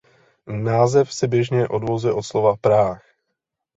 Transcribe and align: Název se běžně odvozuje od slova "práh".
Název 0.47 1.13
se 1.13 1.27
běžně 1.27 1.67
odvozuje 1.67 2.13
od 2.13 2.23
slova 2.23 2.55
"práh". 2.61 3.03